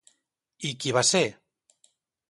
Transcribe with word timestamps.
I 0.69 0.73
qui 0.85 0.95
va 0.99 1.05
ser? 1.13 1.23